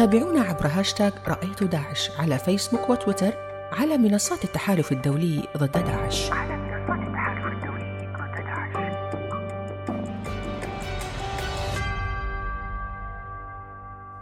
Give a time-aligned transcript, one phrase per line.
[0.00, 3.32] تابعونا عبر هاشتاغ رأيت داعش على فيسبوك وتويتر
[3.72, 6.30] على منصات التحالف الدولي ضد داعش.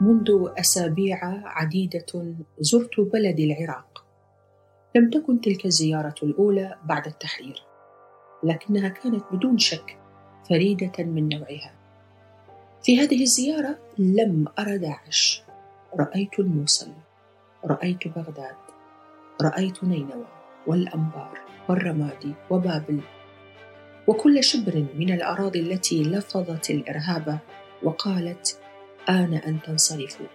[0.01, 4.04] منذ أسابيع عديدة زرت بلدي العراق.
[4.97, 7.63] لم تكن تلك الزيارة الأولى بعد التحرير
[8.42, 9.99] لكنها كانت بدون شك
[10.49, 11.72] فريدة من نوعها.
[12.83, 15.47] في هذه الزيارة لم أرى داعش.
[15.96, 16.92] رأيت الموصل
[17.65, 18.56] رأيت بغداد
[19.42, 20.27] رأيت نينوى
[20.66, 23.01] والأنبار والرمادي وبابل
[24.06, 27.38] وكل شبر من الأراضي التي لفظت الإرهاب
[27.82, 28.60] وقالت
[29.09, 30.27] آن أن تنصرفوا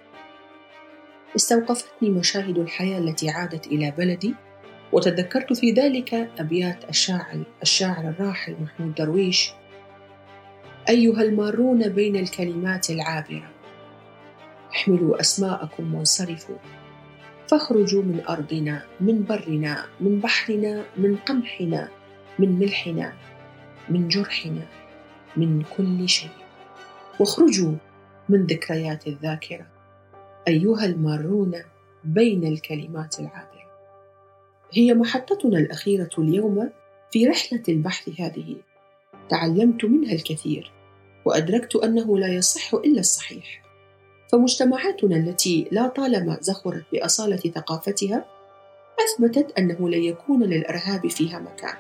[1.36, 4.36] استوقفتني مشاهد الحياة التي عادت إلى بلدي
[4.92, 9.52] وتذكرت في ذلك أبيات الشاعر الشاعر الراحل محمود درويش.
[10.90, 13.53] أيها المارون بين الكلمات العابرة
[14.76, 16.58] أحملوا أسماءكم وانصرفوا.
[17.48, 21.90] فاخرجوا من أرضنا من برنا من بحرنا من قمحنا
[22.40, 23.14] من ملحنا
[23.90, 24.68] من جرحنا
[25.38, 26.30] من كل شيء.
[27.20, 27.74] واخرجوا
[28.30, 29.68] من ذكريات الذاكرة
[30.48, 31.54] أيها المارون
[32.04, 33.64] بين الكلمات العابرة.
[34.74, 36.70] هي محطتنا الأخيرة اليوم
[37.12, 38.56] في رحلة البحث هذه.
[39.30, 40.72] تعلمت منها الكثير
[41.26, 43.63] وأدركت أنه لا يصح إلا الصحيح.
[44.34, 48.26] فمجتمعاتنا التي لا طالما زخرت بأصالة ثقافتها
[49.00, 51.76] أثبتت أنه لن يكون للإرهاب فيها مكان.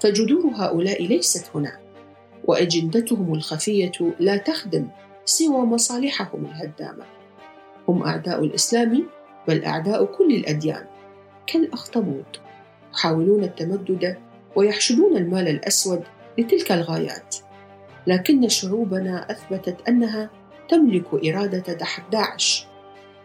[0.00, 1.78] فجذور هؤلاء ليست هنا
[2.44, 4.88] وأجندتهم الخفية لا تخدم
[5.24, 7.04] سوى مصالحهم الهدامة.
[7.88, 9.06] هم أعداء الإسلام
[9.48, 10.86] بل أعداء كل الأديان
[11.46, 12.40] كالأخطبوط
[12.94, 14.16] يحاولون التمدد
[14.56, 16.02] ويحشدون المال الأسود
[16.38, 17.36] لتلك الغايات.
[18.06, 20.37] لكن شعوبنا أثبتت أنها
[20.68, 22.66] تملك إرادة دحر داعش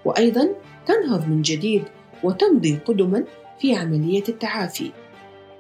[0.06, 0.50] وأيضا
[0.86, 1.84] تنهض من جديد
[2.24, 3.24] وتمضي قدما
[3.60, 4.92] في عملية التعافي.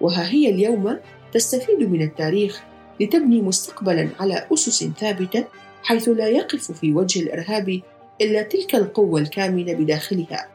[0.01, 0.99] وها هي اليوم
[1.31, 2.63] تستفيد من التاريخ
[2.99, 5.45] لتبني مستقبلا على أسس ثابتة
[5.83, 7.81] حيث لا يقف في وجه الإرهاب
[8.21, 10.49] إلا تلك القوة الكامنة بداخلها.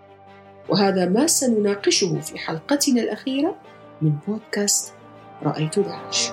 [0.68, 3.56] وهذا ما سنناقشه في حلقتنا الأخيرة
[4.02, 4.92] من بودكاست
[5.42, 6.30] رأيت داعش.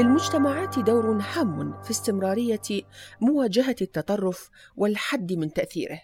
[0.00, 2.82] للمجتمعات دور هام في استمرارية
[3.20, 6.00] مواجهة التطرف والحد من تأثيره.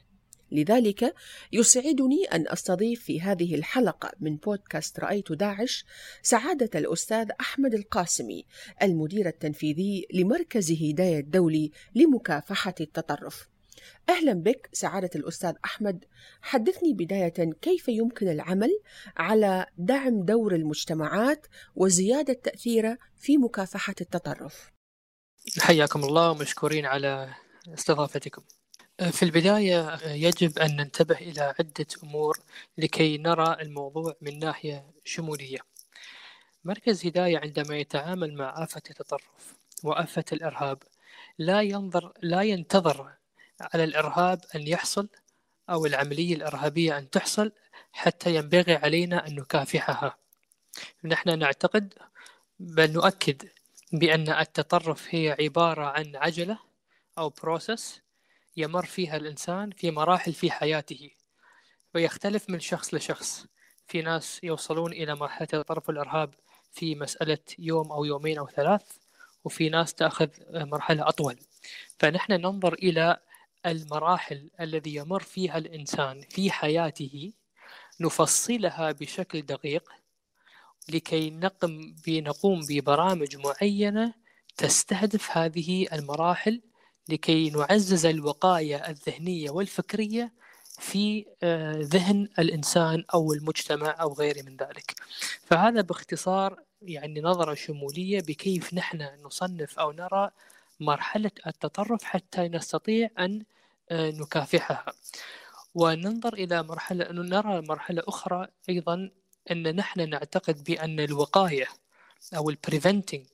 [0.52, 1.14] لذلك
[1.52, 5.84] يسعدني أن أستضيف في هذه الحلقة من بودكاست رأيت داعش
[6.22, 8.44] سعادة الأستاذ أحمد القاسمي
[8.82, 13.48] المدير التنفيذي لمركز هدايه الدولي لمكافحة التطرف.
[14.08, 16.04] أهلا بك سعادة الأستاذ أحمد.
[16.42, 18.80] حدثني بداية كيف يمكن العمل
[19.16, 24.72] على دعم دور المجتمعات وزيادة تأثيره في مكافحة التطرف؟
[25.60, 27.34] حياكم الله ومشكورين على
[27.74, 28.42] استضافتكم.
[29.10, 32.38] في البداية يجب أن ننتبه إلى عدة أمور
[32.78, 35.58] لكي نرى الموضوع من ناحية شمولية.
[36.64, 40.82] مركز هداية عندما يتعامل مع آفة التطرف وآفة الإرهاب
[41.38, 43.15] لا ينظر لا ينتظر
[43.60, 45.08] على الإرهاب أن يحصل
[45.70, 47.52] أو العملية الإرهابية أن تحصل
[47.92, 50.16] حتى ينبغي علينا أن نكافحها.
[51.04, 51.94] نحن نعتقد
[52.60, 53.48] بل نؤكد
[53.92, 56.58] بأن التطرف هي عبارة عن عجلة
[57.18, 58.00] أو بروسس
[58.56, 61.10] يمر فيها الإنسان في مراحل في حياته
[61.94, 63.46] ويختلف من شخص لشخص.
[63.88, 66.34] في ناس يوصلون إلى مرحلة التطرف والإرهاب
[66.72, 68.82] في مسألة يوم أو يومين أو ثلاث
[69.44, 71.36] وفي ناس تأخذ مرحلة أطول.
[71.98, 73.20] فنحن ننظر إلى
[73.66, 77.32] المراحل الذي يمر فيها الإنسان في حياته
[78.00, 79.92] نفصلها بشكل دقيق
[80.88, 84.14] لكي نقم بنقوم ببرامج معينة
[84.56, 86.62] تستهدف هذه المراحل
[87.08, 90.32] لكي نعزز الوقاية الذهنية والفكرية
[90.78, 94.94] في آه، ذهن الإنسان أو المجتمع أو غيره من ذلك.
[95.46, 100.30] فهذا باختصار يعني نظرة شمولية بكيف نحن نصنف أو نرى
[100.80, 103.40] مرحلة التطرف حتى نستطيع آه،
[103.92, 104.92] نكافحها.
[105.74, 109.10] وننظر إلى مرحلة نرى مرحلة أخرى أيضا
[109.50, 111.66] أن نحن نعتقد بأن الوقاية
[112.36, 113.26] أو ال preventing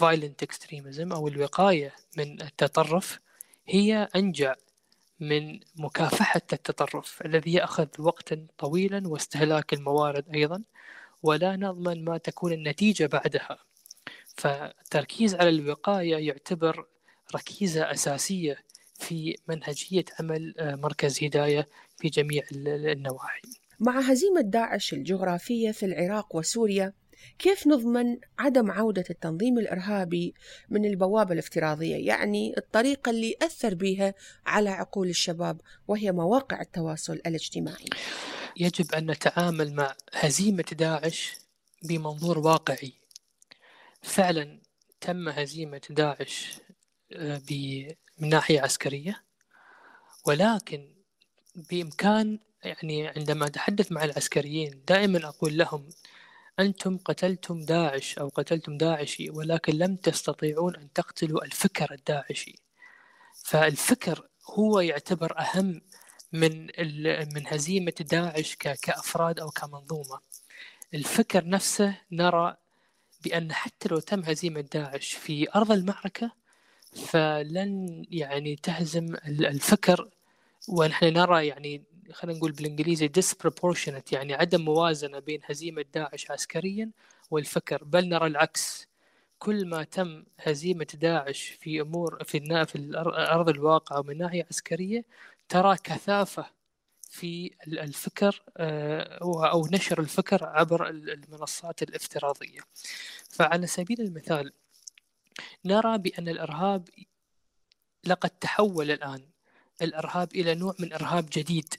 [0.00, 3.20] violent extremism أو الوقاية من التطرف
[3.68, 4.54] هي أنجع
[5.20, 10.62] من مكافحة التطرف الذي يأخذ وقتا طويلا واستهلاك الموارد أيضا
[11.22, 13.58] ولا نضمن ما تكون النتيجة بعدها.
[14.36, 16.86] فالتركيز على الوقاية يعتبر
[17.34, 18.64] ركيزة أساسية
[19.02, 21.68] في منهجية عمل مركز هداية
[21.98, 23.42] في جميع النواحي.
[23.80, 26.92] مع هزيمة داعش الجغرافية في العراق وسوريا
[27.38, 30.34] كيف نضمن عدم عودة التنظيم الإرهابي
[30.70, 34.14] من البوابة الافتراضية؟ يعني الطريقة اللي أثر بها
[34.46, 37.86] على عقول الشباب وهي مواقع التواصل الاجتماعي.
[38.56, 41.34] يجب أن نتعامل مع هزيمة داعش
[41.82, 42.92] بمنظور واقعي.
[44.02, 44.60] فعلا
[45.00, 46.60] تم هزيمة داعش
[47.12, 47.42] آه،
[48.22, 49.24] من ناحية عسكرية
[50.26, 50.88] ولكن
[51.70, 55.88] بإمكان يعني عندما أتحدث مع العسكريين دائما أقول لهم
[56.60, 62.54] أنتم قتلتم داعش أو قتلتم داعشي ولكن لم تستطيعون أن تقتلوا الفكر الداعشي.
[63.44, 65.80] فالفكر هو يعتبر أهم
[66.32, 66.66] من
[67.34, 70.20] من هزيمة داعش كأفراد أو كمنظومة.
[70.94, 72.56] الفكر نفسه نرى
[73.24, 76.41] بأن حتى لو تم هزيمة داعش في أرض المعركة
[76.92, 80.10] فلن يعني تهزم الفكر
[80.68, 86.90] ونحن نرى يعني خلينا نقول بالإنجليزي disproportionate يعني عدم موازنة بين هزيمة داعش عسكريا
[87.30, 88.88] والفكر بل نرى العكس.
[89.38, 92.92] كل ما تم هزيمة داعش في أمور في في
[93.32, 95.04] أرض الواقع من ناحية عسكرية
[95.48, 96.46] ترى كثافة
[97.10, 99.18] في الفكر آه،
[99.50, 102.60] أو نشر الفكر عبر المنصات الافتراضية.
[103.30, 104.52] فعلى سبيل المثال
[105.64, 106.88] نرى بان الإرهاب
[108.04, 109.22] لقد تحول الآن.
[109.82, 111.74] الإرهاب إلى نوع من إرهاب جديد.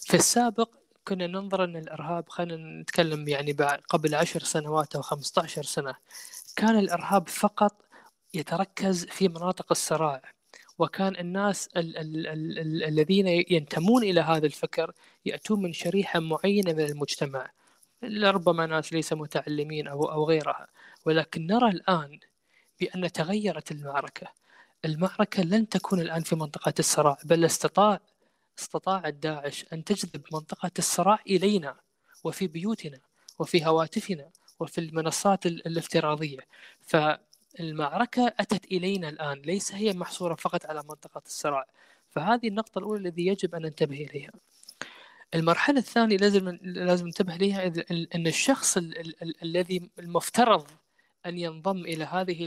[0.00, 0.68] في السابق
[1.08, 3.52] كنا ننظر أن الإرهاب خلينا نتكلم يعني
[3.88, 5.94] قبل عشر سنوات أو 15 سنة
[6.56, 7.82] كان الإرهاب فقط
[8.34, 10.22] يتركز في مناطق الصراع
[10.78, 14.92] وكان الناس ال ال ال الذين ينتمون إلى هذا الفكر
[15.24, 17.50] يأتون من شريحة معينة من المجتمع
[18.02, 20.66] لربما ناس ليس متعلمين أو أو غيرها.
[21.06, 22.20] ولكن نرى الآن
[22.80, 24.26] بأن تغيرت المعركة.
[24.84, 28.00] المعركة لن تكون الآن في منطقة الصراع بل استطاع
[28.58, 31.76] استطاع داعش أن تجذب منطقة الصراع إلينا
[32.24, 33.00] وفي بيوتنا
[33.38, 34.30] وفي هواتفنا
[34.60, 36.38] وفي المنصات الافتراضية.
[36.80, 41.66] فالمعركة أتت إلينا الآن ليس هي محصورة فقط على منطقة الصراع
[42.10, 44.32] فهذه النقطة الأولى التي يجب أن ننتبه إليها.
[45.34, 47.72] المرحلة الثانية لازم لازم ننتبه لها
[48.14, 48.78] أن الشخص
[49.42, 50.66] الذي المفترض
[51.26, 52.38] أن ينضم إلى هذه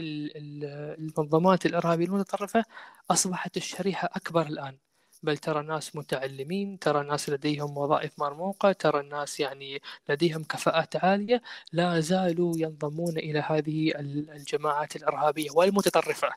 [0.98, 2.64] المنظمات الإرهابية المتطرفة
[3.10, 4.76] أصبحت الشريحة أكبر الآن.
[5.22, 11.42] بل ترى ناس متعلمين ترى ناس لديهم وظائف مرموقة ترى الناس يعني لديهم كفاءات عالية.
[11.72, 13.92] لا زالوا ينضمون إلى هذه
[14.36, 16.30] الجماعات الإرهابية والمتطرفة.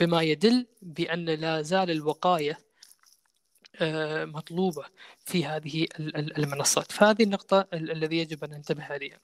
[0.00, 2.58] بما يدل بأن لا زال الوقاية
[3.80, 4.84] آه، مطلوبة
[5.24, 5.86] في هذه
[6.38, 6.92] المنصات.
[6.92, 9.18] فهذه النقطة الذي يجب أن ننتبه عليها.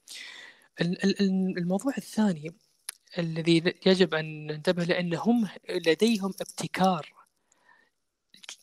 [1.57, 2.53] الموضوع الثاني
[3.17, 7.13] الذي يجب أن ننتبه لأن هم لديهم ابتكار.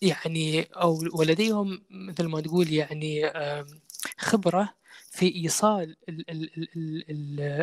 [0.03, 3.32] يعني أو ولديهم مثل ما تقول يعني
[4.19, 4.75] خبرة
[5.11, 5.97] في إيصال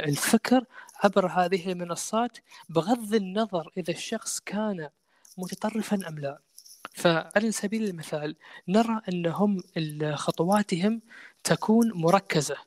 [0.07, 0.65] الفكر
[1.03, 2.37] عبر هذه المنصات
[2.69, 4.89] بغض النظر إذا الشخص كان
[5.37, 6.39] متطرفا أم لا.
[6.93, 8.35] فعلى سبيل المثال
[8.67, 9.63] نرى أنهم
[10.15, 11.01] خطواتهم
[11.43, 12.57] تكون مركزة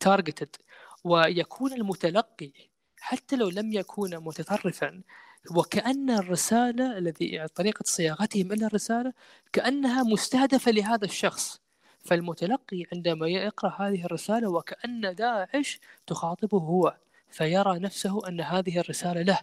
[0.00, 0.56] تارجتد
[1.04, 2.52] ويكون المتلقي
[3.00, 5.02] حتى لو لم يكون متطرفا
[5.50, 9.12] وكأن الرسالة الذي طريقة صياغتهم إلى الرسالة
[9.52, 11.60] كأنها مستهدفة لهذا الشخص.
[12.04, 16.96] فالمتلقي عندما يقرأ هذه الرسالة وكأن داعش تخاطبه هو
[17.30, 19.38] فيرى نفسه أن هذه الرسالة له.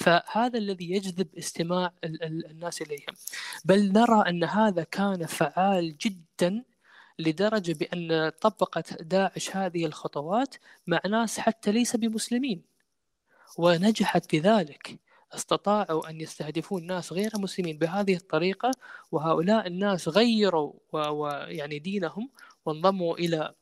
[0.00, 1.92] فهذا الذي يجذب استماع
[2.24, 3.14] الناس إليهم.
[3.64, 6.64] بل نرى أن هذا كان فعال جدا
[7.20, 10.54] لدرجة بأن طبقت داعش هذه الخطوات
[10.86, 12.62] مع ناس حتى ليس بمسلمين.
[13.58, 14.98] ونجحت بذلك.
[15.34, 18.70] استطاعوا أن يستهدفون ناس غير مسلمين بهذه الطريقة
[19.12, 22.30] وهؤلاء الناس غيروا ويعني دينهم
[22.66, 23.54] وانضموا إلى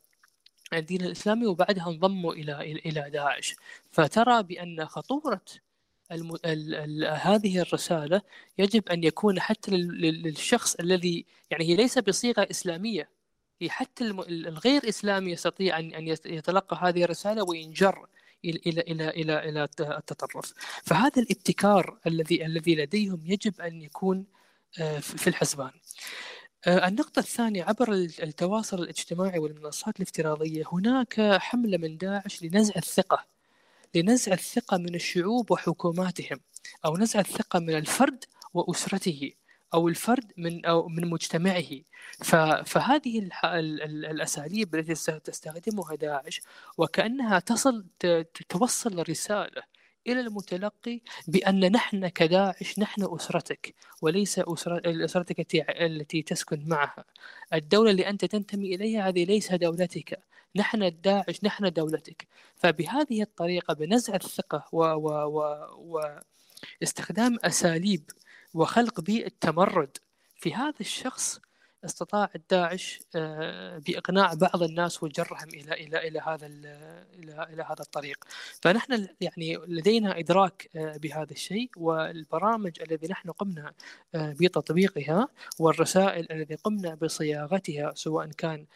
[0.73, 3.57] الدين الإسلامي وبعدها انضموا إلى إلى داعش.
[3.91, 5.41] فترى بأن خطورة
[6.13, 6.35] الم...
[6.35, 6.75] ال...
[6.75, 7.05] ال...
[7.05, 8.23] هذه الرسالة
[8.59, 13.09] يجب أن يكون حتى للشخص الذي يعني هي ليس بصيغة إسلامية.
[13.67, 18.07] حتى الغير إسلامي يستطيع أن أن يتلقى هذه الرسالة وينجر
[18.45, 20.55] إلى إلى إلى إلى إلى التطرف.
[20.85, 24.27] فهذا الابتكار الذي الذي لديهم يجب أن يكون
[24.81, 25.71] آه، في الحسبان.
[26.67, 33.27] آه، النقطة الثانية عبر التواصل الاجتماعي والمنصات الافتراضية هناك حملة من داعش لنزع الثقة
[33.95, 36.41] لنزع الثقة من الشعوب وحكوماتهم
[36.85, 38.25] أو نزع الثقة من الفرد
[38.55, 39.33] وأسرته.
[39.75, 41.71] أو الفرد من أو من مجتمعه.
[42.65, 46.41] فهذه الأساليب التي تستخدمها داعش
[46.79, 47.87] وكأنها تصل
[48.49, 49.63] توصل رسالة
[50.07, 57.05] إلى المتلقي بأن نحن كداعش نحن أسرتك وليس أسرتك التي تسكن معها.
[57.55, 60.21] الدولة اللي أنت تنتمي إليها هذه ليس دولتك.
[60.57, 62.29] نحن الداعش نحن دولتك.
[62.57, 65.41] فبهذه الطريقة بنزع الثقة و, و, و,
[65.79, 66.21] و
[66.83, 68.11] استخدام أساليب
[68.55, 69.97] وخلق بيئة تمرد
[70.37, 71.41] في هذا الشخص
[71.85, 78.25] استطاع الداعش آه، بإقناع بعض الناس وجرهم إلى إلى إلى هذا إلى إلى هذا الطريق.
[78.63, 83.73] فنحن يعني لدينا إدراك آه، بهذا الشيء والبرامج الذي نحن قمنا
[84.15, 85.29] آه، بتطبيقها
[85.59, 88.67] والرسائل التي قمنا بصياغتها سواء كان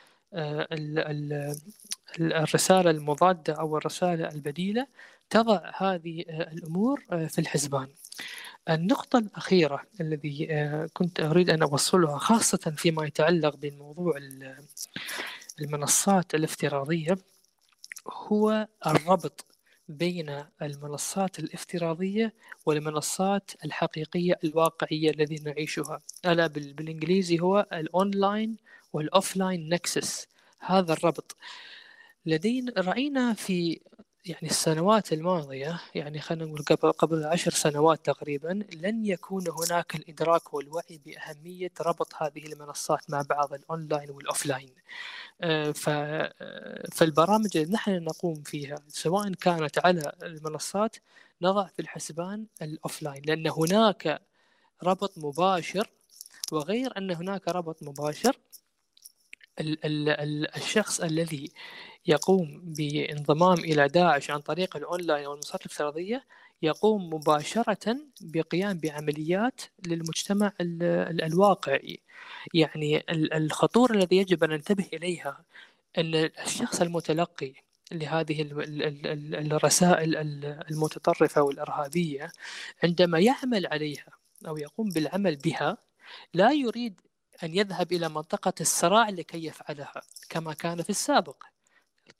[2.20, 4.86] الرسالة المضادة أو الرسالة البديلة
[5.30, 7.88] تضع هذه الأمور في الحسبان.
[8.70, 14.14] النقطة الأخيرة الذي آه، كنت أريد أن أوصلها خاصة فيما يتعلق بموضوع
[15.60, 17.18] المنصات الافتراضية
[18.08, 19.46] هو الربط
[19.88, 22.32] بين المنصات الافتراضية
[22.66, 26.00] والمنصات الحقيقية الواقعية الذي نعيشها.
[26.26, 28.56] ألا بالإنجليزي هو الأونلاين
[28.92, 30.26] وال offline نكسس
[30.58, 31.36] هذا الربط.
[32.26, 33.80] لدينا رأينا في
[34.24, 40.54] يعني السنوات الماضية يعني خلينا نقول قبل قبل عشر سنوات تقريبا لن يكون هناك الإدراك
[40.54, 44.74] والوعي بأهمية ربط هذه المنصات مع بعض ال online وال offline.
[45.40, 50.96] آه، آه، فالبرامج اللي نحن نقوم فيها سواء كانت على المنصات
[51.42, 54.22] نضع في الحسبان ال offline لأن هناك
[54.82, 55.90] ربط مباشر
[56.52, 58.36] وغير أن هناك ربط مباشر
[60.56, 61.50] الشخص الذي
[62.06, 66.24] يقوم بانضمام إلى داعش عن طريق الأونلاين أو المنصات الافتراضية
[66.62, 72.00] يقوم مباشرة بقيام بعمليات للمجتمع الواقعي.
[72.54, 75.44] يعني الخطورة الذي يجب أن ننتبه إليها
[75.98, 77.52] أن الشخص المتلقي
[77.92, 78.48] لهذه
[79.34, 80.16] الرسائل
[80.70, 82.32] المتطرفة والإرهابية
[82.84, 84.06] عندما يعمل عليها
[84.48, 85.76] أو يقوم بالعمل بها
[86.34, 87.00] لا يريد
[87.42, 91.44] أن يذهب إلى منطقة الصراع لكي يفعلها كما كان في السابق.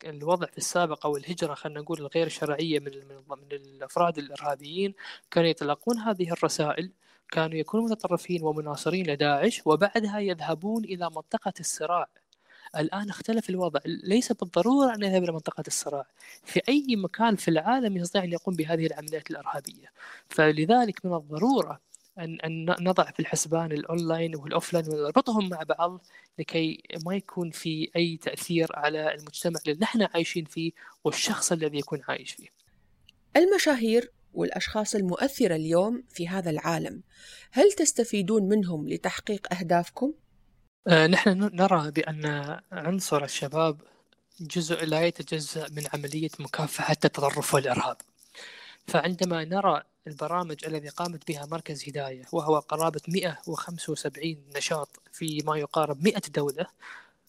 [0.04, 2.92] الوضع في السابق أو الهجرة خلينا نقول الغير شرعية من
[3.28, 4.94] من الأفراد الإرهابيين
[5.30, 6.92] كانوا يتلقون هذه الرسائل
[7.30, 12.08] كانوا يكونوا متطرفين ومناصرين لداعش وبعدها يذهبون إلى منطقة الصراع.
[12.76, 13.80] الآن اختلف الوضع.
[13.86, 16.06] ليس بالضرورة أن يذهب إلى منطقة الصراع.
[16.44, 19.92] في أي مكان في العالم يستطيع أن يقوم بهذه العمليات الإرهابية.
[20.28, 21.80] فلذلك من الضرورة
[22.18, 26.04] أن أن نضع في الحسبان ال online وال offline ونربطهم مع بعض
[26.38, 30.72] لكي ما يكون في أي تأثير على المجتمع اللي نحن عايشين فيه
[31.04, 32.48] والشخص الذي يكون عايش فيه
[33.36, 37.02] المشاهير والأشخاص المؤثرة اليوم في هذا العالم
[37.50, 40.12] هل تستفيدون منهم لتحقيق أهدافكم؟
[40.88, 43.80] آه نحن نرى بأن عنصر الشباب
[44.40, 47.96] جزء لا يتجزأ من عملية مكافحة التطرف والإرهاب
[48.86, 56.04] فعندما نرى البرامج الذي قامت بها مركز هداية وهو قرابة 175 نشاط في ما يقارب
[56.04, 56.66] 100 دولة.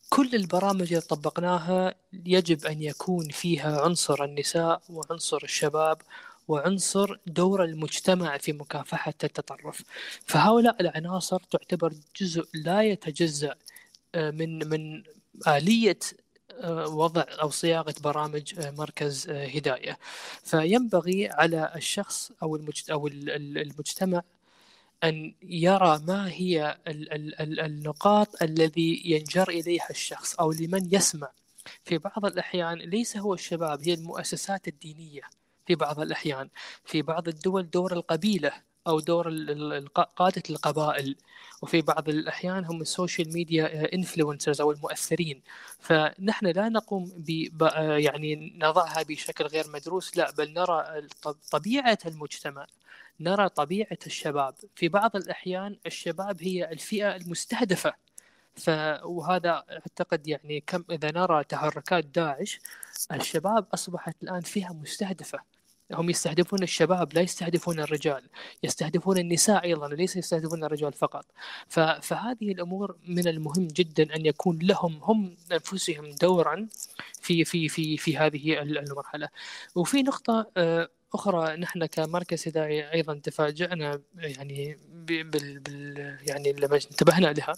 [0.09, 6.01] كل البرامج اللي طبقناها يجب أن يكون فيها عنصر النساء وعنصر الشباب
[6.47, 9.83] وعنصر دور المجتمع في مكافحة التطرف.
[10.25, 13.55] فهؤلاء العناصر تعتبر جزء لا يتجزأ
[14.15, 15.03] آه، من من
[15.47, 15.99] آلية
[16.87, 19.97] وضع أو صياغة برامج آه، مركز آه، هداية.
[20.43, 22.59] فينبغي على الشخص أو
[22.91, 24.21] أو المجتمع
[25.03, 31.29] أن يرى ما هي النقاط الذي ينجر إليها الشخص أو لمن يسمع.
[31.83, 35.21] في بعض الأحيان ليس هو الشباب هي المؤسسات الدينية
[35.67, 36.49] في بعض الأحيان.
[36.85, 39.29] في بعض الدول دور القبيلة أو دور
[39.95, 41.15] قادة القبائل.
[41.61, 45.41] وفي بعض الأحيان هم ال social media influencers أو المؤثرين.
[45.79, 47.61] فنحن لا نقوم ب
[47.97, 51.07] يعني نضعها بشكل غير مدروس لا بل نرى
[51.51, 52.67] طبيعة المجتمع
[53.19, 54.55] نرى طبيعة الشباب.
[54.75, 57.93] في بعض الأحيان الشباب هي الفئة المستهدفة.
[58.55, 58.69] ف
[59.03, 62.59] وهذا أعتقد يعني كم إذا نرى تحركات داعش
[63.11, 65.52] الشباب أصبحت الآن فيها مستهدفة.
[65.91, 68.23] هم يستهدفون الشباب لا يستهدفون الرجال
[68.63, 71.25] يستهدفون النساء أيضا وليس يستهدفون الرجال فقط.
[72.01, 76.67] فهذه الأمور من المهم جدا أن يكون لهم هم أنفسهم دورا
[77.21, 79.29] في في في في هذه المرحلة.
[79.75, 87.27] وفي نقطة آه، أخرى نحن كمركز هداية أيضا تفاجأنا يعني بال, بال يعني لما انتبهنا
[87.27, 87.53] لها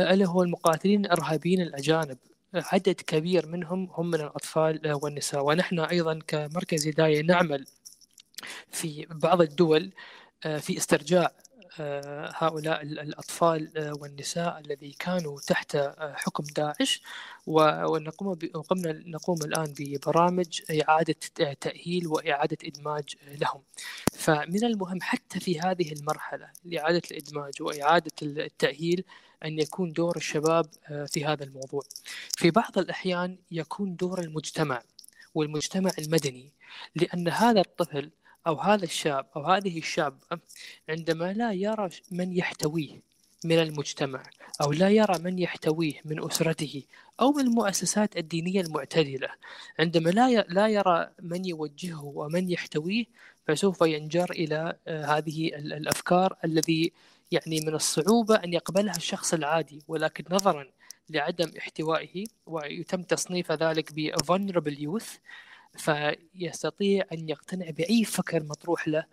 [0.00, 2.18] آه، ألا هو المقاتلين الإرهابيين الأجانب.
[2.54, 5.44] عدد كبير منهم هم من الأطفال والنساء.
[5.44, 7.66] ونحن أيضا كمركز هداية نعمل
[8.70, 9.92] في بعض الدول
[10.44, 11.32] آه، في استرجاع
[12.34, 17.02] هؤلاء الأطفال والنساء الذي كانوا تحت حكم داعش.
[17.46, 18.34] ونقوم
[18.68, 21.14] قمنا نقوم الآن ببرامج إعادة
[21.60, 23.62] تأهيل وإعادة إدماج لهم.
[24.12, 29.04] فمن المهم حتى في هذه المرحلة لإعادة الإدماج وإعادة التأهيل
[29.44, 30.66] أن يكون دور الشباب
[31.06, 31.82] في هذا الموضوع.
[32.36, 34.82] في بعض الأحيان يكون دور المجتمع
[35.34, 36.52] والمجتمع المدني
[36.94, 38.10] لأن هذا الطفل
[38.46, 40.40] أو هذا الشاب أو هذه الشابة
[40.88, 43.00] عندما لا يرى من يحتويه
[43.44, 44.22] من المجتمع
[44.62, 46.82] أو لا يرى من يحتويه من أسرته
[47.20, 49.28] أو من المؤسسات الدينية المعتدلة
[49.78, 53.04] عندما لا لا يرى من يوجهه ومن يحتويه
[53.46, 56.92] فسوف ينجر إلى آه، هذه الأفكار الذي
[57.30, 60.70] يعني من الصعوبة أن يقبلها الشخص العادي ولكن نظرا
[61.10, 65.18] لعدم احتوائه ويتم تصنيف ذلك ب vulnerable youth
[65.76, 69.04] فيستطيع أن يقتنع بأي فكر مطروح له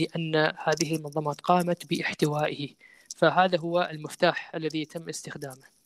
[0.00, 2.74] لأن هذه المنظمات قامت بإحتوائه.
[3.16, 5.78] فهذا هو المفتاح الذي يتم استخدامه.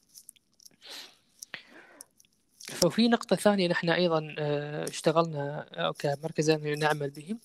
[2.61, 7.37] ففي نقطة ثانية نحن أيضا آه، اشتغلنا أو كمركز نعمل به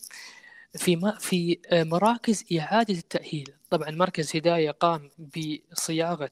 [0.76, 3.54] في في آه، مراكز إعادة التأهيل.
[3.70, 6.32] طبعا مركز هداية قام بصياغة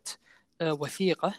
[0.62, 1.34] آه، وثيقة.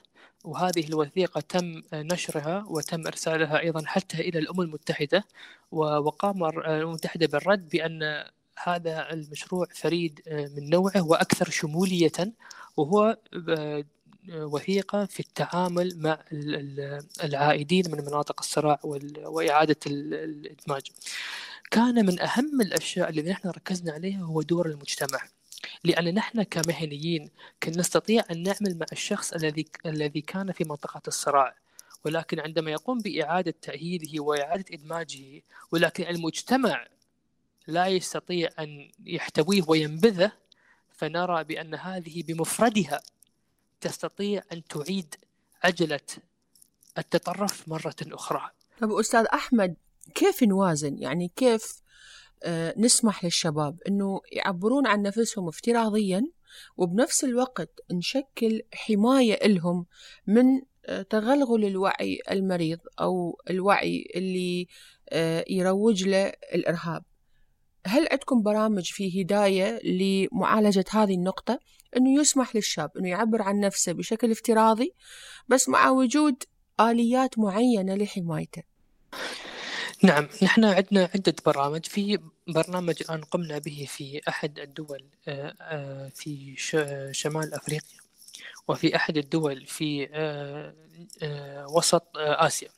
[0.47, 5.25] وهذه الوثيقة تم نشرها وتم إرسالها أيضا حتى إلى الأمم المتحدة
[5.73, 8.25] وقام الأمم المتحدة بالرد بأن
[8.63, 10.21] هذا المشروع فريد
[10.57, 12.13] من نوعه وأكثر شمولية
[12.77, 13.17] وهو
[14.29, 16.19] وثيقة في التعامل مع
[17.25, 18.81] العائدين من مناطق الصراع
[19.25, 20.83] وإعادة الإدماج.
[21.71, 25.21] كان من أهم الأشياء اللي نحن ركزنا عليها هو دور المجتمع.
[25.87, 27.31] لأن نحن كمهنيين
[27.63, 31.55] كن نستطيع أن نعمل مع الشخص الذي الذي كان في منطقة الصراع.
[32.05, 36.87] ولكن عندما يقوم بإعادة تأهيله وإعادة إدماجه ولكن المجتمع
[37.67, 40.33] لا يستطيع أن يحتويه وينبذه
[40.93, 43.03] فنرى بأن هذه بمفردها
[43.81, 45.15] تستطيع أن تعيد
[45.65, 46.01] عجلة
[46.99, 48.51] التطرف مرة أخرى.
[48.81, 49.75] طب أستاذ أحمد
[50.15, 51.81] كيف نوازن؟ يعني كيف
[52.77, 56.27] نسمح للشباب أنه يعبرون عن نفسهم افتراضيا
[56.77, 59.87] وبنفس الوقت نشكل حماية لهم
[60.27, 64.67] من آه، تغلغل الوعي المريض أو الوعي اللي
[65.09, 67.05] آه، يروج له الإرهاب.
[67.87, 71.59] هل عندكم برامج في هداية لمعالجة هذه النقطة؟
[71.97, 74.95] أنه يسمح للشاب أنه يعبر عن نفسه بشكل افتراضي
[75.49, 76.43] بس مع وجود
[76.81, 78.63] آليات معينة لحمايته.
[80.03, 81.87] نعم نحن عندنا عدة برامج.
[81.87, 86.55] في برنامج الآن قمنا به في أحد الدول آه، آه، في
[87.13, 87.99] شمال أفريقيا
[88.69, 92.69] وفي أحد الدول في آه، وسط آسيا.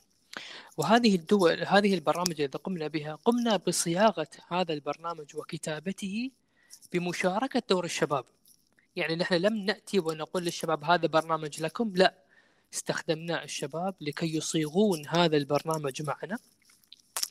[0.77, 6.31] وهذه الدول هذه البرامج التي قمنا بها قمنا بصياغة هذا البرنامج وكتابته
[6.93, 8.25] بمشاركة دور الشباب.
[8.95, 12.13] يعني نحن لم نأتي ونقول للشباب هذا برنامج لكم لا.
[12.73, 16.39] استخدمنا الشباب لكي يصيغون هذا البرنامج معنا.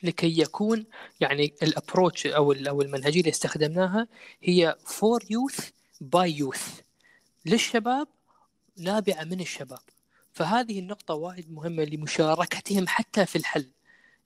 [0.03, 0.85] لكي يكون
[1.19, 4.07] يعني ال approach أو أو المنهجيه اللي استخدمناها
[4.43, 5.69] هي for youth
[6.01, 6.81] by youth
[7.45, 8.07] للشباب
[8.77, 9.79] نابعة من الشباب.
[10.33, 13.69] فهذه النقطة وايد مهمة لمشاركتهم حتى في الحل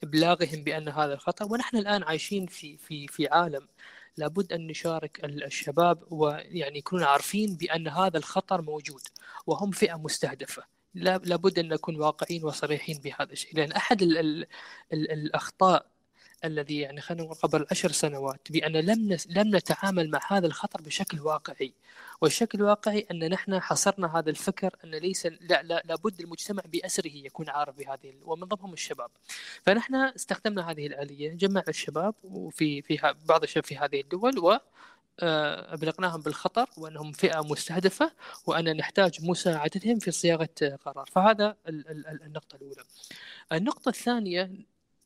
[0.03, 3.67] ابلاغهم بأن هذا الخطر ونحن الآن عايشين في في في عالم
[4.17, 9.01] لابد أن نشارك الشباب ويعني يكونوا عارفين بأن هذا الخطر موجود
[9.47, 10.72] وهم فئة مستهدفة.
[10.95, 14.47] لابد أن نكون واقعيين وصريحين بهذا الشيء لأن أحد ال ال
[14.93, 15.93] ال الأخطاء
[16.45, 21.19] الذي يعني خلينا نقول قبل عشر سنوات بأن لم لم نتعامل مع هذا الخطر بشكل
[21.19, 21.73] واقعي.
[22.21, 27.49] والشكل الواقعي أن نحن حصرنا هذا الفكر أن ليس لا, لا لابد المجتمع بأسره يكون
[27.49, 29.09] عارف بهذه ومن ضمنهم الشباب.
[29.63, 34.57] فنحن استخدمنا هذه الآلية جمع الشباب وفي في بعض الشباب في هذه الدول و
[35.19, 38.11] أبلغناهم بالخطر وأنهم فئة مستهدفة
[38.45, 40.49] وأن نحتاج مساعدتهم في صياغة
[40.85, 41.05] قرار.
[41.11, 42.83] فهذا النقطة الأولى.
[43.51, 44.51] النقطة الثانية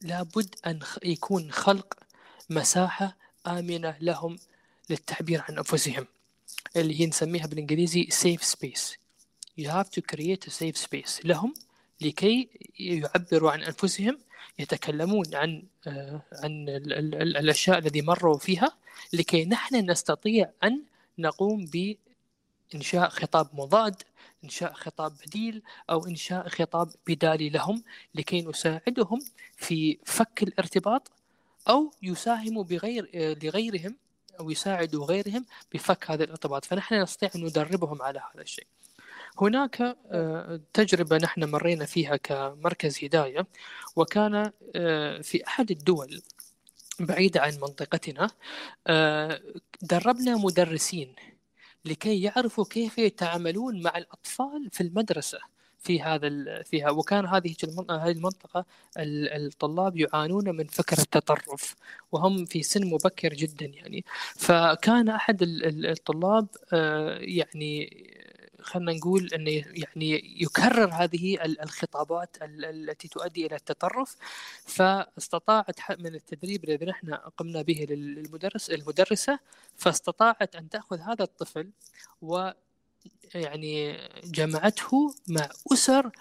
[0.01, 1.93] لابد أن يكون خلق
[2.49, 3.17] مساحة
[3.47, 4.37] آمنة لهم
[4.89, 6.07] للتعبير عن أنفسهم
[6.75, 8.97] اللي هي نسميها بالإنجليزي safe space.
[9.59, 11.53] You have to create a safe space لهم
[12.01, 14.19] لكي يعبروا عن أنفسهم
[14.59, 16.69] يتكلمون عن آه، عن
[17.39, 18.71] الأشياء الذي مروا فيها
[19.13, 20.83] لكي نحن نستطيع أن
[21.17, 21.65] نقوم
[22.73, 24.03] بإنشاء خطاب مضاد
[24.43, 27.83] إنشاء خطاب بديل أو إنشاء خطاب بدالي لهم
[28.15, 29.19] لكي نساعدهم
[29.55, 31.11] في فك الارتباط
[31.69, 33.09] أو يساهموا بغير
[33.43, 33.95] لغيرهم
[34.39, 36.65] أو يساعدوا غيرهم بفك هذا الارتباط.
[36.65, 38.67] فنحن نستطيع أن ندربهم على هذا الشيء.
[39.43, 43.47] هناك آه، تجربة نحن مرينا فيها كمركز هداية
[43.95, 46.21] وكان آه، في أحد الدول
[46.99, 48.29] بعيدة عن منطقتنا
[48.87, 49.41] آه،
[49.81, 51.15] دربنا مدرسين
[51.85, 55.39] لكي يعرفوا كيف يتعاملون مع الأطفال في المدرسة
[55.79, 56.29] في هذا
[56.63, 56.89] فيها.
[56.89, 57.55] وكان هذه
[57.89, 58.65] هذه المنطقة
[58.97, 61.75] الطلاب يعانون من فكر التطرف
[62.11, 64.05] وهم في سن مبكر جدا يعني.
[64.35, 66.47] فكان أحد الطلاب
[67.19, 67.89] يعني
[68.67, 74.15] خلينا نقول إنه يعني يكرر هذه الخطابات التي تؤدي إلى التطرف.
[74.65, 79.39] فاستطاعت من التدريب الذي نحن قمنا به للمدرس المدرسة
[79.77, 81.69] فاستطاعت أن تأخذ هذا الطفل
[82.21, 82.49] و
[83.35, 86.11] يعني جمعته مع أسر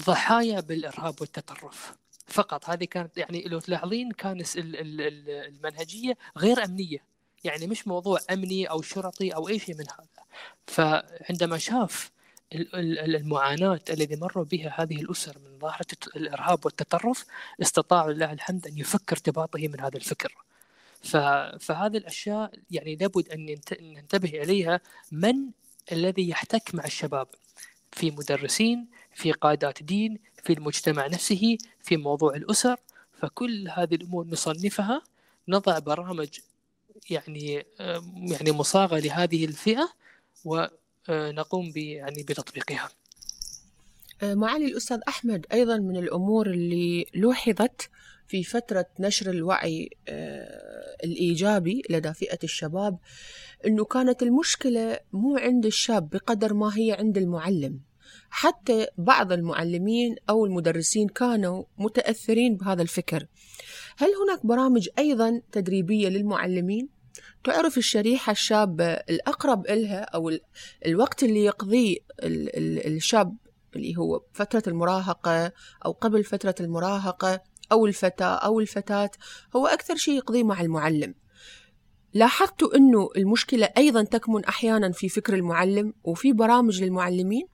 [0.00, 1.94] ضحايا بالإرهاب والتطرف.
[2.26, 7.09] فقط هذه كانت يعني لو تلاحظين كان المنهجية غير أمنية.
[7.44, 10.24] يعني مش موضوع أمني أو شرطي أو أي شيء من هذا.
[10.66, 12.10] فعندما شاف
[12.52, 17.24] المعاناة الذي مروا بها هذه الأسر من ظاهرة الإرهاب والتطرف
[17.62, 20.34] استطاعوا لله الحمد أن يفك ارتباطه من هذا الفكر.
[21.60, 24.80] فهذه الأشياء يعني لابد أن ننتبه إليها
[25.12, 25.34] من
[25.92, 27.26] الذي يحتك مع الشباب.
[27.92, 32.76] في مدرسين في قادات دين في المجتمع نفسه في موضوع الأسر.
[33.20, 35.02] فكل هذه الأمور نصنفها
[35.48, 36.28] نضع برامج
[37.10, 37.66] يعني
[38.16, 39.88] يعني مصاغة لهذه الفئة
[40.44, 42.88] ونقوم يعني بتطبيقها.
[44.22, 47.90] آه، معالي الأستاذ أحمد أيضا من الأمور اللي لوحظت
[48.28, 52.98] في فترة نشر الوعي آه، الإيجابي لدى فئة الشباب
[53.66, 57.80] أنه كانت المشكلة مو عند الشاب بقدر ما هي عند المعلم.
[58.30, 63.26] حتى بعض المعلمين أو المدرسين كانوا متأثرين بهذا الفكر
[63.96, 66.88] هل هناك برامج أيضا تدريبية للمعلمين؟
[67.44, 70.32] تعرف الشريحة الشابة الأقرب إلها أو
[70.86, 73.36] الوقت اللي يقضيه الشاب
[73.76, 75.52] اللي هو فترة المراهقة
[75.86, 77.42] أو قبل فترة المراهقة
[77.72, 79.10] أو الفتى أو الفتاة
[79.56, 81.14] هو أكثر شيء يقضيه مع المعلم
[82.14, 87.46] لاحظتوا أنه المشكلة أيضا تكمن أحيانا في فكر المعلم وفي برامج للمعلمين؟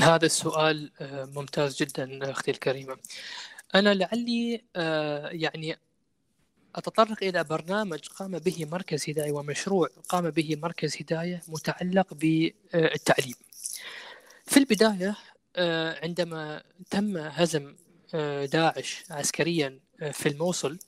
[0.00, 2.96] هذا السؤال آه، ممتاز جدا أختي الكريمة.
[3.74, 5.78] أنا لعلي آه، يعني
[6.74, 13.34] أتطرق إلى برنامج قام به مركز هداية ومشروع قام به مركز هداية متعلق بالتعليم.
[14.46, 15.16] في البداية
[15.56, 17.76] آه، عندما تم هزم
[18.52, 19.80] داعش عسكريا
[20.12, 20.78] في الموصل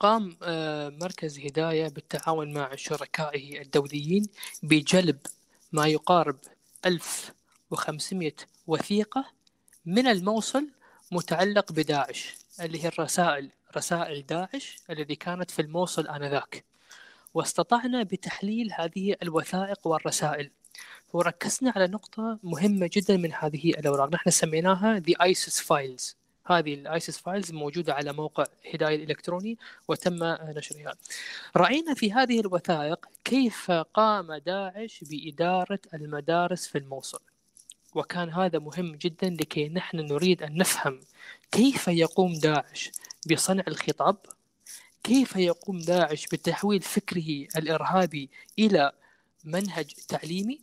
[0.00, 0.36] قام
[1.00, 4.26] مركز هداية بالتعاون مع شركائه الدوليين
[4.62, 5.18] بجلب
[5.72, 6.38] ما يقارب
[7.72, 8.32] 1500
[8.66, 9.24] وثيقة
[9.86, 10.68] من الموصل
[11.12, 16.64] متعلق بداعش اللي هي الرسائل رسائل داعش الذي كانت في الموصل آنذاك
[17.34, 20.50] واستطعنا بتحليل هذه الوثائق والرسائل
[21.12, 26.18] وركزنا على نقطة مهمة جدا من هذه الأوراق نحن سميناها The ISIS Files
[26.50, 30.94] هذه ال ISIS Files موجودة على موقع هداية الالكتروني وتم نشرها.
[31.56, 37.20] رأينا في هذه الوثائق كيف قام داعش بإدارة المدارس في الموصل.
[37.94, 41.00] وكان هذا مهم جدا لكي نحن نريد أن نفهم
[41.52, 42.90] كيف يقوم داعش
[43.32, 44.16] بصنع الخطاب
[45.04, 48.92] كيف يقوم داعش بتحويل فكره الإرهابي إلى
[49.44, 50.60] منهج تعليمي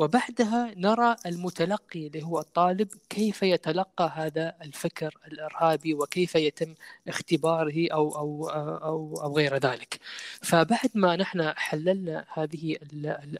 [0.00, 6.74] وبعدها نرى المتلقي اللي هو الطالب كيف يتلقى هذا الفكر الإرهابي وكيف يتم
[7.08, 10.00] اختباره أو أو أو أو غير ذلك.
[10.42, 12.76] فبعد ما نحن حللنا هذه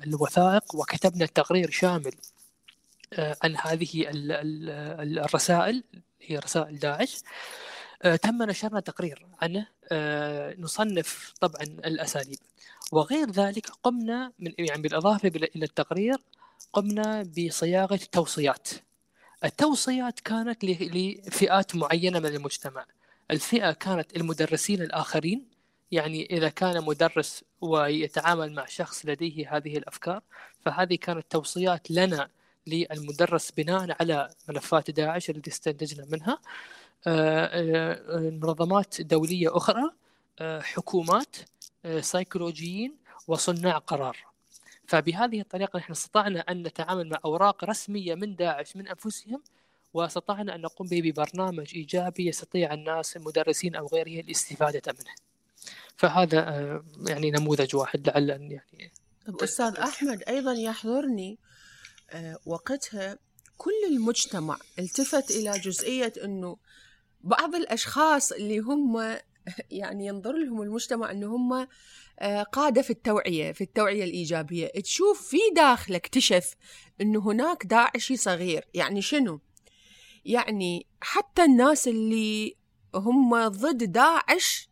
[0.06, 2.12] الوثائق وكتبنا تقرير شامل
[3.18, 4.04] عن هذه
[5.24, 5.84] الرسائل
[6.20, 7.22] هي رسائل داعش.
[8.02, 9.66] آه، تم نشرنا تقرير عنه.
[9.92, 12.38] آه، نصنف طبعا الأساليب.
[12.92, 16.16] وغير ذلك قمنا من يعني بالإضافة إلى التقرير
[16.72, 18.68] قمنا بصياغة توصيات
[19.44, 22.86] التوصيات كانت لفئات معينة من المجتمع.
[23.30, 25.54] الفئة كانت المدرسين الآخرين.
[25.90, 30.20] يعني إذا كان مدرس ويتعامل مع شخص لديه هذه الأفكار
[30.60, 32.28] فهذه كانت توصيات لنا
[32.66, 36.38] للمدرس بناء على ملفات داعش التي استنتجنا منها.
[37.06, 39.90] آه، آه، منظمات دولية أخرى
[40.38, 41.36] آه، حكومات
[42.00, 42.96] سيكولوجيين
[43.28, 44.16] وصناع قرار.
[44.86, 49.42] فبهذه الطريقة نحن استطعنا أن نتعامل مع أوراق رسمية من داعش من أنفسهم
[49.94, 55.14] واستطعنا أن نقوم به ببرنامج إيجابي يستطيع الناس المدرسين أو غيره الاستفادة منه.
[55.96, 58.92] فهذا يعني نموذج واحد لعل أن يعني
[59.26, 61.38] طب أستاذ أحمد أيضا يحضرني.
[62.46, 63.18] وقتها
[63.56, 66.56] كل المجتمع التفت إلى جزئية أنه
[67.20, 69.18] بعض الأشخاص اللي هم
[69.70, 71.66] يعني ينظر لهم المجتمع أنه هم
[72.18, 74.66] آه، قادة في التوعية في التوعية الإيجابية.
[74.66, 76.54] تشوف في داخله اكتشف
[77.00, 78.68] أنه هناك داعشي صغير.
[78.74, 79.40] يعني شنو؟
[80.24, 82.56] يعني حتى الناس اللي
[82.94, 84.68] هم ضد داعش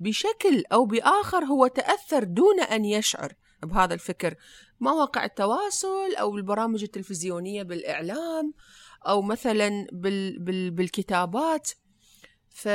[0.00, 3.34] بشكل أو بآخر هو تأثر دون أن يشعر.
[3.62, 4.34] بهذا الفكر.
[4.80, 8.54] مواقع التواصل أو البرامج التلفزيونية بالإعلام
[9.06, 11.70] أو مثلا بال بال بالكتابات.
[12.50, 12.68] ف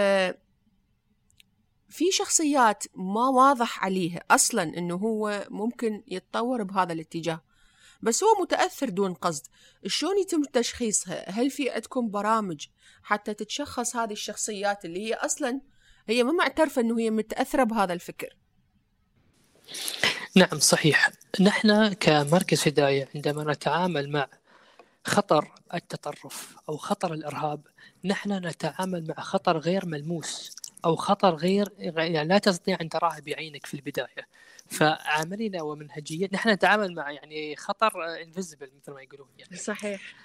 [1.90, 7.42] في شخصيات ما واضح عليها أصلا أنه هو ممكن يتطور بهذا الاتجاه.
[8.02, 9.48] بس هو متأثر دون قصد.
[9.86, 12.68] شلون يتم تشخيصها؟ هل في عندكم برامج
[13.04, 15.62] حتى تتشخص هذه الشخصيات اللي هي أصلا
[16.08, 18.38] هي ما معترفة أنه هي متأثرة بهذا الفكر؟
[20.36, 21.10] نعم صحيح.
[21.40, 24.28] نحن كمركز هداية عندما نتعامل مع
[25.06, 27.68] خطر التطرف أو خطر الإرهاب
[28.06, 33.66] نحن نتعامل مع خطر غير ملموس أو خطر غير يعني لا تستطيع أن تراه بعينك
[33.66, 34.28] في البداية.
[34.70, 37.92] فعملنا ومنهجيا نحن نتعامل مع يعني خطر
[38.22, 39.58] انفيزبل مثل ما يقولون يعني.
[39.58, 40.16] صحيح.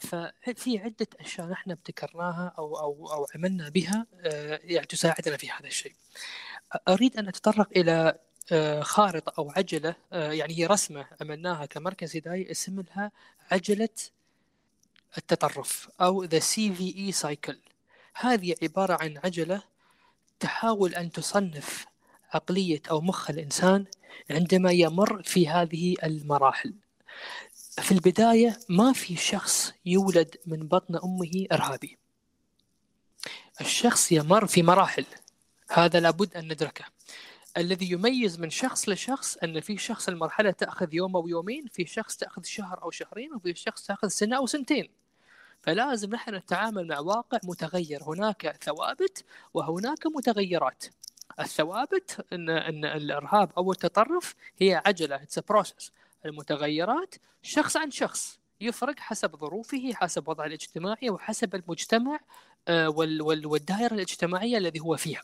[0.00, 5.66] ففي عدة أشياء نحن ابتكرناها أو أو أو عملنا بها آه، يعني تساعدنا في هذا
[5.66, 5.94] الشيء.
[6.88, 8.18] أريد أن أتطرق إلى
[8.52, 13.12] آه، خارطة أو عجلة آه، يعني هي رسمة عملناها كمركز هدايه اسمها
[13.52, 13.88] عجلة
[15.18, 17.58] التطرف أو the CVE cycle.
[18.14, 19.62] هذه عبارة عن عجلة
[20.40, 21.86] تحاول أن تصنف
[22.32, 23.84] عقلية أو مخ الإنسان
[24.30, 26.74] عندما يمر في هذه المراحل.
[27.82, 31.98] في البداية ما في شخص يولد من بطن أمه إرهابي
[33.60, 35.06] الشخص يمر في مراحل
[35.70, 36.84] هذا لابد أن ندركه
[37.56, 42.16] الذي يميز من شخص لشخص أن في شخص المرحلة تأخذ يوم أو يومين في شخص
[42.16, 44.88] تأخذ شهر أو شهرين وفي شخص تأخذ سنة أو سنتين.
[45.62, 48.02] فلازم نحن نتعامل مع واقع متغير.
[48.02, 50.84] هناك ثوابت وهناك متغيرات.
[51.40, 55.16] الثوابت ان أن الإرهاب أو التطرف هي عجلة.
[55.16, 55.92] it's process
[56.26, 58.38] المتغيرات شخص عن شخص.
[58.60, 62.20] يفرق حسب ظروفه حسب وضعه الاجتماعي وحسب المجتمع
[62.68, 65.22] آه، والدائرة الاجتماعية الذي هو فيها.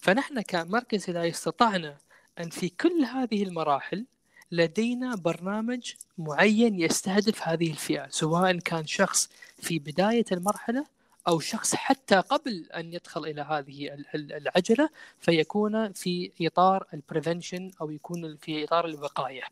[0.00, 1.96] فنحن كمركز لا استطعنا
[2.38, 4.06] أن في كل هذه المراحل
[4.52, 10.86] لدينا برنامج معين يستهدف هذه الفئة سواء كان شخص في بداية المرحلة
[11.28, 18.36] أو شخص حتى قبل أن يدخل إلى هذه العجلة فيكون في إطار البريفنشن أو يكون
[18.36, 19.42] في إطار الوقاية.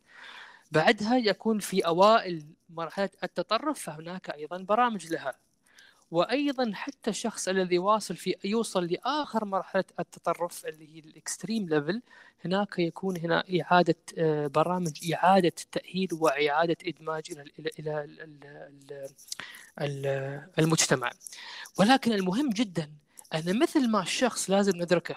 [0.72, 5.34] بعدها يكون في أوائل مرحلة التطرف فهناك أيضا برامج لها.
[6.11, 12.02] وأيضا حتى الشخص الذي واصل في يوصل لآخر مرحلة التطرف اللي هي ال extreme level
[12.44, 18.05] هناك يكون هنا إعادة آه، برامج إعادة تاهيل وإعادة إدماج إلى إلى
[19.81, 21.11] إلى المجتمع.
[21.79, 22.90] ولكن المهم جدا
[23.35, 25.16] أن مثل ما الشخص لازم ندركه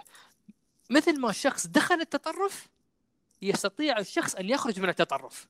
[0.89, 2.67] مثل ما الشخص دخل التطرف
[3.41, 5.47] يستطيع الشخص أن يخرج من التطرف.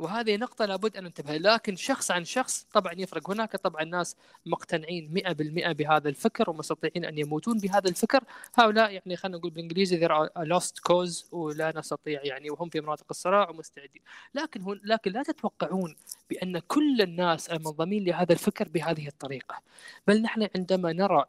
[0.00, 1.36] وهذه نقطة لابد أن ننتبه.
[1.36, 3.30] لكن شخص عن شخص طبعا يفرق.
[3.30, 8.24] هناك طبعا ناس مقتنعين 100% بهذا الفكر ومستطيعين أن يموتون بهذا الفكر.
[8.54, 13.06] هؤلاء يعني خلينا نقول بالإنجليزي they're a lost cause ولا نستطيع يعني وهم في مناطق
[13.10, 14.02] الصراع ومستعدين.
[14.34, 15.96] لكن هن لكن لا تتوقعون
[16.30, 19.60] بأن كل الناس المنضمين لهذا الفكر بهذه الطريقة.
[20.06, 21.24] بل نحن عندما نرى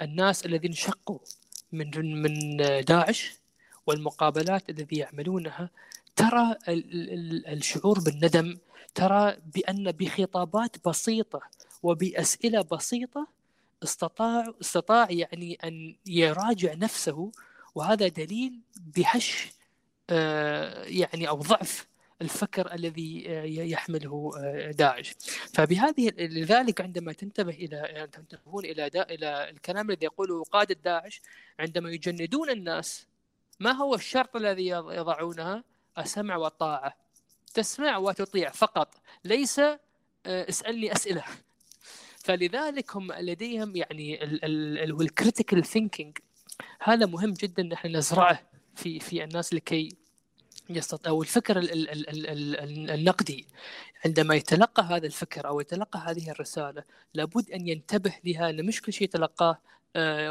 [0.00, 1.18] الناس الذين شقوا
[1.72, 3.34] من من داعش
[3.86, 5.70] والمقابلات الذي يعملونها
[6.16, 6.56] ترى
[7.48, 8.58] الشعور بالندم
[8.94, 11.40] ترى بأن بخطابات بسيطة
[11.82, 13.26] وبأسئلة بسيطة
[13.82, 17.32] استطاع استطاع يعني أن يراجع نفسه
[17.74, 19.48] وهذا دليل بهش
[20.10, 21.86] آه، يعني أو ضعف
[22.22, 25.14] الفكر الذي آه، يحمله آه، داعش.
[25.54, 31.22] فبهذه لذلك عندما تنتبه إلى تنتبهون إلى إلى الكلام الذي يقوله قادة داعش
[31.58, 33.06] عندما يجندون الناس
[33.60, 35.64] ما هو الشرط الذي يضعونها؟
[35.98, 36.96] السمع والطاعة
[37.54, 38.94] تسمع وتطيع فقط.
[39.24, 39.78] ليس آه،
[40.26, 41.24] اسألني أسئلة.
[42.18, 44.24] فلذلك هم لديهم يعني
[44.84, 46.18] ال critical thinking
[46.82, 48.42] هذا مهم جدا نحن نزرعه
[48.74, 49.88] في في الناس لكي
[50.70, 53.46] يستطيع أو الفكر ال ال ال ال النقدي.
[54.04, 58.50] عندما يتلقى هذا الفكر أو يتلقى هذه الرسالة لابد أن ينتبه لها.
[58.50, 59.58] إن مش كل شيء يتلقاه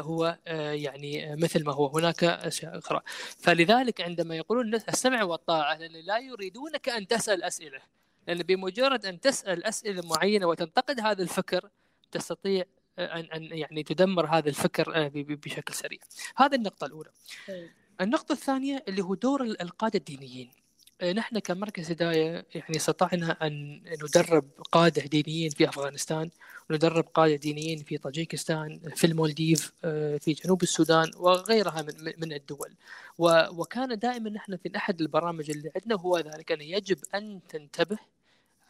[0.00, 1.86] هو آه، يعني آه، مثل ما هو.
[1.86, 3.00] هناك أشياء أخرى.
[3.38, 7.80] فلذلك عندما يقولون السمع والطاعة لأن لا يريدونك أن تسأل أسئلة.
[8.28, 11.70] لأن بمجرد أن تسأل أسئلة معينة وتنتقد هذا الفكر
[12.12, 12.64] تستطيع
[12.98, 15.98] أن أن يعني تدمر هذا الفكر بشكل سريع.
[16.36, 17.10] هذه النقطة الأولى.
[17.48, 17.70] طيب.
[18.00, 20.50] النقطة الثانية اللي هو دور القاده الدينيين.
[20.50, 20.65] آه،
[21.02, 26.30] نحن كمركز هداية يعني استطعنا أن ندرب قادة دينيين في أفغانستان
[26.70, 32.74] وندرب قادة دينيين في طاجيكستان في المالديف آه، في جنوب السودان وغيرها من, من الدول.
[33.18, 37.98] وكان دائما نحن في أحد البرامج اللي عندنا هو ذلك أن يجب أن تنتبه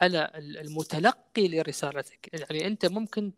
[0.01, 2.29] على المتلقي لرسالتك.
[2.33, 3.33] يعني أنت ممكن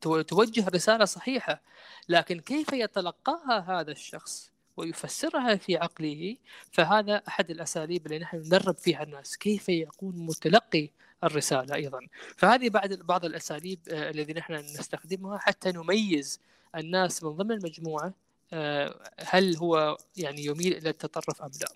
[0.00, 1.62] توجه رسالة صحيحة
[2.08, 6.36] لكن كيف يتلقاها هذا الشخص؟ ويفسرها في عقله
[6.72, 10.90] فهذا أحد الأساليب اللي نحن ندرب فيها الناس كيف يكون متلقي
[11.24, 11.98] الرسالة أيضا.
[12.36, 16.40] فهذه بعض بعض الأساليب آه، الذي نحن نستخدمها حتى نميز
[16.76, 18.14] الناس من ضمن المجموعة
[18.52, 21.68] آه، هل هو يعني يميل إلى التطرف أم لا.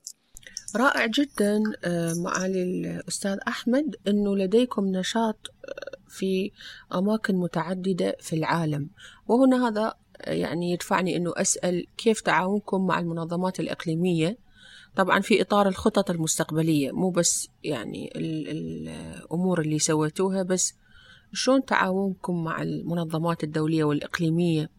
[0.77, 5.37] رائع جدا آه، معالي الأستاذ أحمد أنه لديكم نشاط
[6.09, 6.51] في
[6.95, 8.89] أماكن متعددة في العالم.
[9.27, 9.95] وهنا هذا
[10.27, 14.39] يعني يدفعني أنه أسأل كيف تعاونكم مع المنظمات الإقليمية؟
[14.97, 20.75] طبعا في إطار الخطط المستقبلية مو بس يعني الأمور اللي سويتوها بس
[21.33, 24.71] شلون تعاونكم مع المنظمات الدولية والإقليمية؟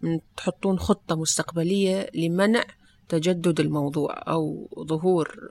[0.00, 2.64] من تحطون خطة مستقبلية لمنع
[3.08, 5.48] تجدد الموضوع أو ظهور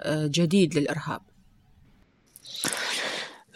[0.00, 1.20] آه، جديد للإرهاب.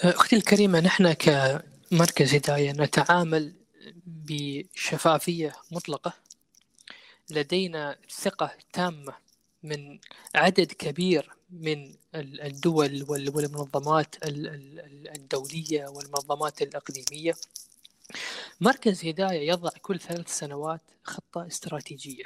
[0.01, 3.60] أختي الكريمة نحن كمركز هداية نتعامل
[4.07, 6.13] بشفافية مطلقة.
[7.31, 9.15] لدينا ثقة تامة
[9.63, 9.99] من
[10.35, 14.15] عدد كبير من الدول والمنظمات
[15.17, 17.35] الدولية والمنظمات الإقليمية.
[18.61, 22.25] مركز هداية يضع كل ثلاث سنوات خطة استراتيجية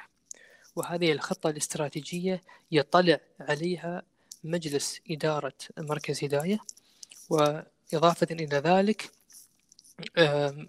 [0.76, 4.02] وهذه الخطة الاستراتيجية يطلع عليها
[4.44, 6.58] مجلس إدارة مركز هداية.
[7.30, 9.10] وإضافة إلى ذلك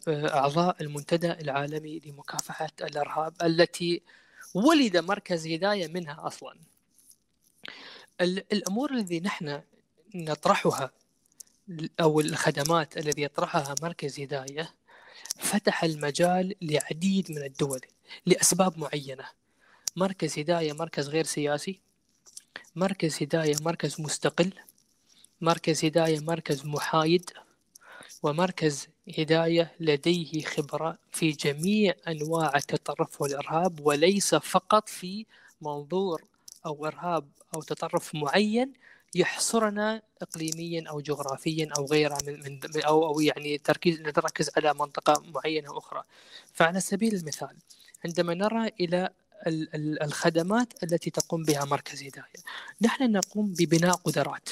[0.09, 4.01] أعضاء المنتدى العالمي لمكافحة الإرهاب التي
[4.53, 6.57] ولد مركز هداية منها أصلا.
[8.21, 9.61] الأمور الذي نحن
[10.15, 10.91] نطرحها
[11.99, 14.73] أو الخدمات الذي يطرحها مركز هداية
[15.37, 17.81] فتح المجال لعديد من الدول
[18.25, 19.25] لأسباب معينة.
[19.95, 21.79] مركز هداية مركز غير سياسي
[22.75, 24.53] مركز هداية مركز مستقل
[25.41, 27.29] مركز هداية مركز محايد
[28.25, 35.25] ومركز هداية لديه خبرة في جميع أنواع التطرف والإرهاب وليس فقط في
[35.61, 36.23] منظور
[36.65, 38.73] أو إرهاب أو تطرف معين
[39.15, 45.23] يحصرنا اقليميا أو جغرافيا أو غيره من, من أو أو يعني تركيز نتركز على منطقة
[45.35, 46.03] معينة أخرى.
[46.53, 47.55] فعلى سبيل المثال
[48.05, 49.09] عندما نرى إلى
[50.01, 52.43] الخدمات التي تقوم بها مركز هداية،
[52.81, 54.49] نحن نقوم ببناء قدرات.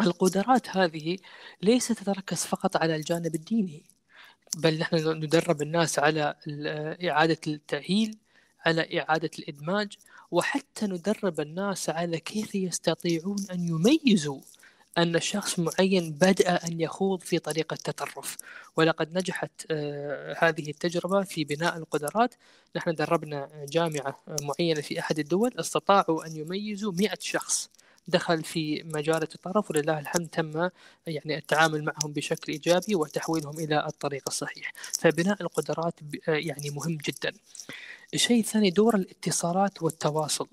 [0.00, 1.18] القدرات هذه
[1.62, 3.82] ليست تتركز فقط على الجانب الديني
[4.56, 6.34] بل نحن ندرب الناس على
[7.10, 8.16] إعادة التأهيل
[8.66, 9.96] على إعادة الإدماج
[10.30, 14.40] وحتى ندرب الناس على كيف يستطيعون أن يميزوا
[14.98, 18.36] أن شخص معين بدأ أن يخوض في طريق التطرف.
[18.76, 22.34] ولقد نجحت آه، هذه التجربة في بناء القدرات.
[22.76, 27.70] نحن دربنا جامعة معينة في أحد الدول استطاعوا أن يميزوا مئة شخص.
[28.08, 30.70] دخل في مجال التطرف ولله الحمد تم
[31.06, 34.72] يعني التعامل معهم بشكل إيجابي وتحويلهم إلى الطريق الصحيح.
[34.92, 35.94] فبناء القدرات
[36.28, 37.32] يعني مهم جدا.
[38.14, 40.48] الشيء الثاني دور الاتصالات والتواصل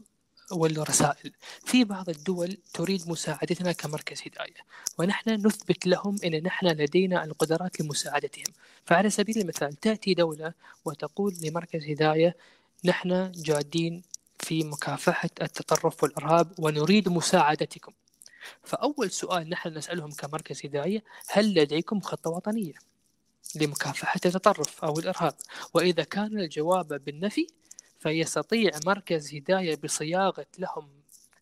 [0.51, 1.31] والرسائل.
[1.65, 4.61] في بعض الدول تريد مساعدتنا كمركز هداية
[4.97, 8.53] ونحن نثبت لهم أن نحن لدينا القدرات لمساعدتهم.
[8.85, 10.53] فعلى سبيل المثال تأتي دولة
[10.85, 12.35] وتقول لمركز هداية
[12.85, 14.03] نحن جادين
[14.41, 17.93] في مكافحة التطرف والإرهاب ونريد مساعدتكم.
[18.63, 22.73] فأول سؤال نحن نسألهم كمركز هداية هل لديكم خطة وطنية
[23.55, 25.35] لمكافحة التطرف أو الإرهاب؟
[25.73, 27.47] وإذا كان الجواب بالنفي
[27.99, 30.89] فيستطيع مركز هداية بصياغة لهم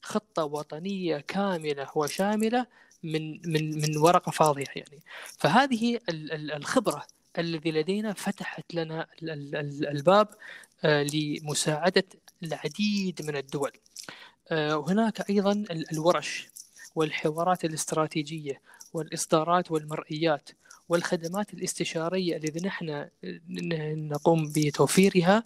[0.02, 2.66] خطة وطنية كاملة وشاملة
[3.04, 5.04] من من من ورقة فاضية يعني.
[5.38, 7.06] فهذه الخبرة
[7.38, 10.28] الذي لدينا فتحت لنا الباب
[10.84, 12.04] آه، لمساعدة
[12.44, 13.72] العديد من الدول.
[14.52, 16.50] وهناك آه، أيضا الورش
[16.96, 18.62] والحوارات الاستراتيجية
[18.94, 20.50] والإصدارات والمرئيات
[20.90, 23.10] والخدمات الاستشارية التي نحن
[24.12, 25.44] نقوم بتوفيرها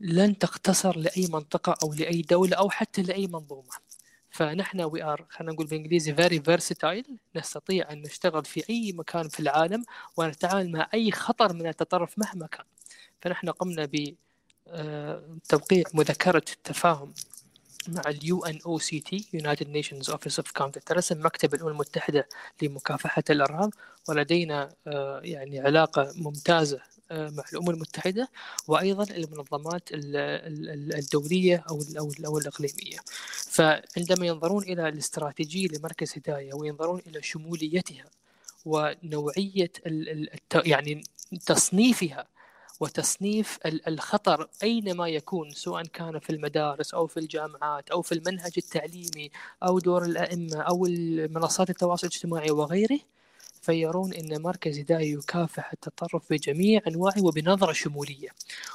[0.00, 3.70] لن تقتصر لأي منطقة أو لأي دولة أو حتى لأي منظومة.
[4.30, 9.40] فنحن we are خلينا نقول بالانجليزي very versatile نستطيع أن نشتغل في أي مكان في
[9.40, 9.84] العالم
[10.16, 12.66] ونتعامل مع أي خطر من التطرف مهما كان.
[13.22, 14.14] فنحن قمنا ب
[15.48, 17.12] توقيع مذكرة تفاهم
[17.88, 22.28] مع ال UNOCT United Nations Office of Counter مكتب الأمم المتحدة
[22.62, 23.70] لمكافحة الأرهاب.
[24.08, 26.80] ولدينا آه، يعني علاقة ممتازة
[27.10, 28.28] آه، مع الأمم المتحدة
[28.68, 31.82] وأيضا المنظمات الدولية أو
[32.26, 32.98] أو الإقليمية.
[33.50, 38.04] فعندما ينظرون إلى الاستراتيجية لمركز هداية وينظرون إلى شموليتها
[38.64, 39.72] ونوعية
[40.54, 41.02] يعني
[41.46, 42.26] تصنيفها
[42.80, 49.30] وتصنيف الخطر أينما يكون سواء كان في المدارس أو في الجامعات أو في المنهج التعليمي
[49.62, 50.86] أو دور الأئمة أو
[51.30, 52.98] منصات التواصل الاجتماعي وغيره
[53.62, 58.28] فيرون أن مركز هداية يكافح التطرف بجميع أنواعه وبنظرة شمولية.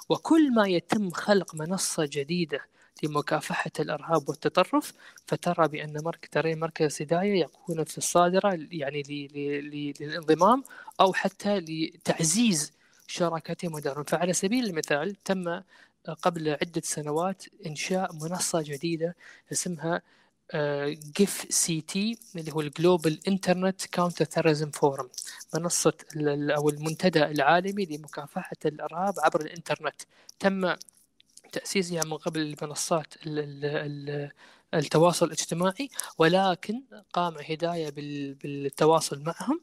[0.09, 2.59] وكل ما يتم خلق منصة جديدة
[3.03, 4.93] لمكافحة الإرهاب والتطرف
[5.27, 9.03] فترى بأن مركز ترى مركز هداية يكون في الصدارة يعني
[9.99, 10.63] للانضمام
[11.01, 12.71] أو حتى لتعزيز
[13.07, 14.03] شراكتهم ودورهم.
[14.03, 15.61] فعلى سبيل المثال تم
[16.21, 19.15] قبل عدة سنوات إنشاء منصة جديدة
[19.51, 20.01] اسمها
[21.17, 25.09] GIFCT اللي هو ال Global Internet Counter Terrorism Forum
[25.55, 25.93] منصة
[26.57, 30.01] أو المنتدى العالمي لمكافحة الإرهاب عبر الإنترنت.
[30.39, 30.75] تم
[31.51, 33.13] تأسيسها من قبل منصات
[34.73, 36.81] التواصل الاجتماعي ولكن
[37.13, 37.89] قام هداية
[38.43, 39.61] بالتواصل معهم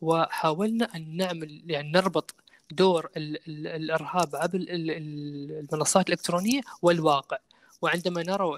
[0.00, 2.34] وحاولنا أن نعمل يعني نربط
[2.70, 7.38] دور الإرهاب عبر المنصات الإلكترونية والواقع
[7.82, 8.56] وعندما نروا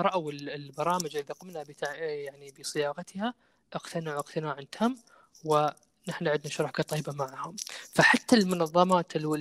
[0.00, 1.64] رأوا البرامج التي قمنا.
[1.98, 3.34] يعني بصياغتها
[3.72, 4.96] اقتنعوا اقتناعا تام
[5.44, 7.56] ونحن عندنا شركة طيبة معهم
[7.94, 9.34] فحتى المنظمات أو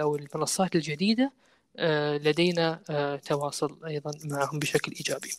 [0.00, 1.32] أو المنصات الجديدة
[1.76, 5.32] آه، لدينا آه، تواصل أيضا معهم بشكل إيجابي.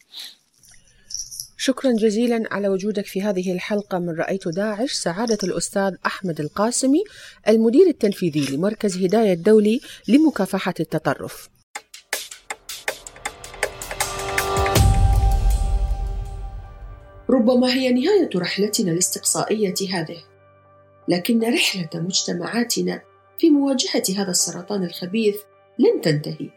[1.65, 7.03] شكرا جزيلا على وجودك في هذه الحلقة من رأيت داعش سعادة الأستاذ أحمد القاسمي
[7.47, 11.49] المدير التنفيذي لمركز هداية الدولي لمكافحة التطرف.
[17.29, 20.17] ربما هي نهاية رحلتنا الاستقصائية هذه
[21.07, 23.01] لكن رحلة مجتمعاتنا
[23.37, 25.35] في مواجهة هذا السرطان الخبيث
[25.79, 26.49] لن تنتهي.